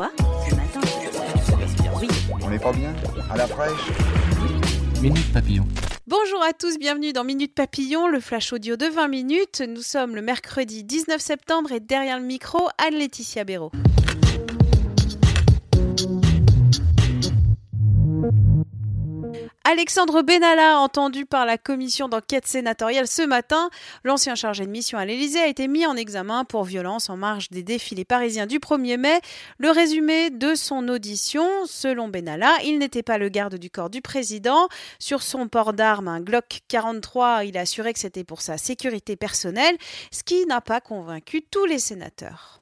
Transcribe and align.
Quoi 0.00 0.12
Ce 0.48 0.54
matin 0.54 0.80
Oui. 2.00 2.08
On 2.42 2.48
n'est 2.48 2.58
pas 2.58 2.72
bien 2.72 2.94
À 3.30 3.36
la 3.36 3.46
fraîche 3.46 3.90
Minute 5.02 5.30
Papillon. 5.30 5.68
Bonjour 6.06 6.42
à 6.42 6.54
tous, 6.54 6.78
bienvenue 6.78 7.12
dans 7.12 7.22
Minute 7.22 7.54
Papillon, 7.54 8.08
le 8.08 8.18
flash 8.18 8.54
audio 8.54 8.76
de 8.76 8.86
20 8.86 9.08
minutes. 9.08 9.62
Nous 9.68 9.82
sommes 9.82 10.14
le 10.14 10.22
mercredi 10.22 10.84
19 10.84 11.20
septembre 11.20 11.72
et 11.72 11.80
derrière 11.80 12.18
le 12.18 12.24
micro, 12.24 12.70
Anne-Laetitia 12.78 13.44
Béraud. 13.44 13.72
Alexandre 19.70 20.22
Benalla, 20.22 20.80
entendu 20.80 21.26
par 21.26 21.46
la 21.46 21.56
commission 21.56 22.08
d'enquête 22.08 22.44
sénatoriale 22.44 23.06
ce 23.06 23.22
matin, 23.22 23.70
l'ancien 24.02 24.34
chargé 24.34 24.66
de 24.66 24.70
mission 24.70 24.98
à 24.98 25.04
l'Élysée 25.04 25.38
a 25.38 25.46
été 25.46 25.68
mis 25.68 25.86
en 25.86 25.94
examen 25.94 26.44
pour 26.44 26.64
violence 26.64 27.08
en 27.08 27.16
marge 27.16 27.50
des 27.50 27.62
défilés 27.62 28.04
parisiens 28.04 28.46
du 28.46 28.58
1er 28.58 28.96
mai. 28.96 29.20
Le 29.58 29.70
résumé 29.70 30.30
de 30.30 30.56
son 30.56 30.88
audition, 30.88 31.46
selon 31.66 32.08
Benalla, 32.08 32.52
il 32.64 32.80
n'était 32.80 33.04
pas 33.04 33.16
le 33.16 33.28
garde 33.28 33.58
du 33.58 33.70
corps 33.70 33.90
du 33.90 34.02
président. 34.02 34.66
Sur 34.98 35.22
son 35.22 35.46
port 35.46 35.72
d'armes, 35.72 36.08
un 36.08 36.20
Glock 36.20 36.62
43, 36.66 37.44
il 37.44 37.56
a 37.56 37.60
assuré 37.60 37.92
que 37.92 38.00
c'était 38.00 38.24
pour 38.24 38.40
sa 38.40 38.58
sécurité 38.58 39.14
personnelle, 39.14 39.76
ce 40.10 40.24
qui 40.24 40.46
n'a 40.46 40.60
pas 40.60 40.80
convaincu 40.80 41.42
tous 41.48 41.66
les 41.66 41.78
sénateurs. 41.78 42.60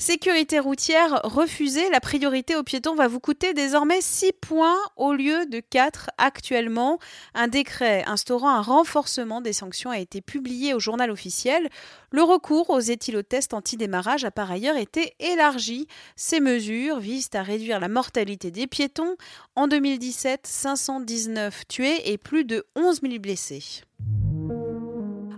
Sécurité 0.00 0.58
routière 0.60 1.20
refusée, 1.24 1.90
la 1.90 2.00
priorité 2.00 2.56
aux 2.56 2.62
piétons 2.62 2.94
va 2.94 3.06
vous 3.06 3.20
coûter 3.20 3.52
désormais 3.52 4.00
6 4.00 4.32
points 4.40 4.78
au 4.96 5.12
lieu 5.12 5.44
de 5.44 5.60
4 5.60 6.08
actuellement. 6.16 6.98
Un 7.34 7.48
décret 7.48 8.02
instaurant 8.06 8.48
un 8.48 8.62
renforcement 8.62 9.42
des 9.42 9.52
sanctions 9.52 9.90
a 9.90 9.98
été 9.98 10.22
publié 10.22 10.72
au 10.72 10.80
journal 10.80 11.10
officiel. 11.10 11.68
Le 12.12 12.22
recours 12.22 12.70
aux 12.70 12.80
éthylotests 12.80 13.52
anti-démarrage 13.52 14.24
a 14.24 14.30
par 14.30 14.50
ailleurs 14.50 14.78
été 14.78 15.12
élargi. 15.20 15.86
Ces 16.16 16.40
mesures 16.40 16.98
visent 16.98 17.28
à 17.34 17.42
réduire 17.42 17.78
la 17.78 17.88
mortalité 17.88 18.50
des 18.50 18.66
piétons. 18.66 19.16
En 19.54 19.68
2017, 19.68 20.46
519 20.46 21.68
tués 21.68 22.10
et 22.10 22.16
plus 22.16 22.46
de 22.46 22.64
11 22.74 23.02
000 23.02 23.18
blessés. 23.18 23.82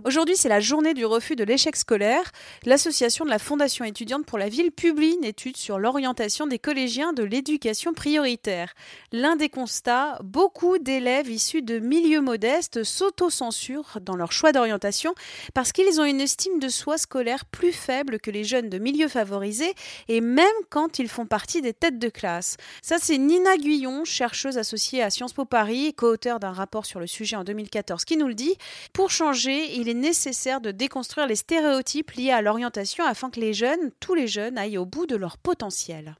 Aujourd'hui, 0.05 0.35
c'est 0.35 0.49
la 0.49 0.59
journée 0.59 0.93
du 0.93 1.05
refus 1.05 1.37
de 1.37 1.45
l'échec 1.45 1.77
scolaire. 1.77 2.29
L'association 2.65 3.23
de 3.23 3.29
la 3.29 3.39
Fondation 3.39 3.85
étudiante 3.85 4.25
pour 4.25 4.37
la 4.37 4.49
ville 4.49 4.73
publie 4.73 5.15
une 5.17 5.23
étude 5.23 5.55
sur 5.55 5.79
l'orientation 5.79 6.45
des 6.45 6.59
collégiens 6.59 7.13
de 7.13 7.23
l'éducation 7.23 7.93
prioritaire. 7.93 8.73
L'un 9.13 9.37
des 9.37 9.47
constats, 9.47 10.19
beaucoup 10.21 10.77
d'élèves 10.77 11.29
issus 11.29 11.61
de 11.61 11.79
milieux 11.79 12.19
modestes 12.19 12.83
s'autocensurent 12.83 13.99
dans 14.01 14.17
leur 14.17 14.33
choix 14.33 14.51
d'orientation 14.51 15.15
parce 15.53 15.71
qu'ils 15.71 16.01
ont 16.01 16.05
une 16.05 16.19
estime 16.19 16.59
de 16.59 16.67
soi 16.67 16.97
scolaire 16.97 17.45
plus 17.45 17.71
faible 17.71 18.19
que 18.19 18.29
les 18.29 18.43
jeunes 18.43 18.69
de 18.69 18.79
milieux 18.79 19.07
favorisés 19.07 19.73
et 20.09 20.19
même 20.19 20.47
quand 20.69 20.99
ils 20.99 21.07
font 21.07 21.25
partie 21.25 21.61
des 21.61 21.73
têtes 21.73 21.99
de 21.99 22.09
classe. 22.09 22.57
Ça, 22.81 22.97
c'est 22.99 23.17
Nina 23.17 23.55
Guyon, 23.55 24.03
chercheuse 24.03 24.57
associée 24.57 25.01
à 25.01 25.09
Sciences 25.09 25.31
Po 25.31 25.45
Paris 25.45 25.93
co-auteur 25.93 26.41
d'un 26.41 26.51
rapport 26.51 26.85
sur 26.85 26.99
le 26.99 27.07
sujet 27.07 27.37
en 27.37 27.45
2014 27.45 28.03
qui 28.03 28.17
nous 28.17 28.27
le 28.27 28.35
dit. 28.35 28.57
Pour 28.91 29.09
changer, 29.09 29.73
il 29.75 29.92
nécessaire 29.93 30.61
de 30.61 30.71
déconstruire 30.71 31.27
les 31.27 31.35
stéréotypes 31.35 32.11
liés 32.11 32.31
à 32.31 32.41
l'orientation 32.41 33.05
afin 33.05 33.29
que 33.29 33.39
les 33.39 33.53
jeunes, 33.53 33.91
tous 33.99 34.15
les 34.15 34.27
jeunes, 34.27 34.57
aillent 34.57 34.77
au 34.77 34.85
bout 34.85 35.05
de 35.05 35.15
leur 35.15 35.37
potentiel. 35.37 36.15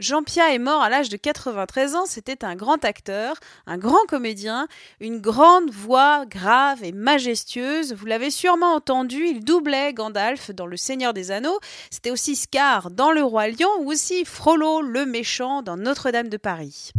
Jean 0.00 0.22
Pia 0.22 0.54
est 0.54 0.60
mort 0.60 0.80
à 0.80 0.90
l'âge 0.90 1.08
de 1.08 1.16
93 1.16 1.96
ans, 1.96 2.06
c'était 2.06 2.44
un 2.44 2.54
grand 2.54 2.84
acteur, 2.84 3.34
un 3.66 3.78
grand 3.78 4.06
comédien, 4.06 4.68
une 5.00 5.18
grande 5.18 5.72
voix 5.72 6.24
grave 6.24 6.84
et 6.84 6.92
majestueuse. 6.92 7.94
Vous 7.94 8.06
l'avez 8.06 8.30
sûrement 8.30 8.74
entendu, 8.74 9.26
il 9.26 9.44
doublait 9.44 9.92
Gandalf 9.92 10.52
dans 10.52 10.66
Le 10.66 10.76
Seigneur 10.76 11.14
des 11.14 11.32
Anneaux, 11.32 11.58
c'était 11.90 12.12
aussi 12.12 12.36
Scar 12.36 12.92
dans 12.92 13.10
Le 13.10 13.24
Roi 13.24 13.48
Lion 13.48 13.70
ou 13.80 13.90
aussi 13.90 14.24
Frollo 14.24 14.82
le 14.82 15.04
méchant 15.04 15.62
dans 15.62 15.76
Notre-Dame 15.76 16.28
de 16.28 16.36
Paris. 16.36 16.92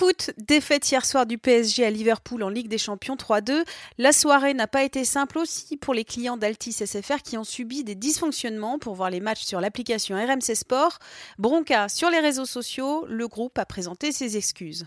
Foot, 0.00 0.30
défaite 0.38 0.90
hier 0.90 1.04
soir 1.04 1.26
du 1.26 1.36
PSG 1.36 1.84
à 1.84 1.90
Liverpool 1.90 2.42
en 2.42 2.48
Ligue 2.48 2.68
des 2.68 2.78
Champions 2.78 3.16
3-2. 3.16 3.64
La 3.98 4.12
soirée 4.12 4.54
n'a 4.54 4.66
pas 4.66 4.82
été 4.82 5.04
simple 5.04 5.36
aussi 5.36 5.76
pour 5.76 5.92
les 5.92 6.06
clients 6.06 6.38
d'Altis 6.38 6.72
SFR 6.72 7.20
qui 7.22 7.36
ont 7.36 7.44
subi 7.44 7.84
des 7.84 7.94
dysfonctionnements 7.94 8.78
pour 8.78 8.94
voir 8.94 9.10
les 9.10 9.20
matchs 9.20 9.44
sur 9.44 9.60
l'application 9.60 10.16
RMC 10.16 10.54
Sport. 10.54 11.00
Bronca 11.36 11.90
sur 11.90 12.08
les 12.08 12.20
réseaux 12.20 12.46
sociaux, 12.46 13.04
le 13.10 13.28
groupe 13.28 13.58
a 13.58 13.66
présenté 13.66 14.10
ses 14.10 14.38
excuses. 14.38 14.86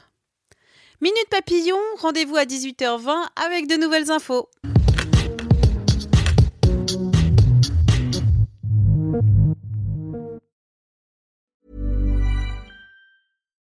Minute 0.99 1.29
Papillon, 1.29 1.77
rendez-vous 1.99 2.37
à 2.37 2.45
18h20 2.45 3.13
avec 3.35 3.67
de 3.67 3.75
nouvelles 3.75 4.09
infos. 4.09 4.49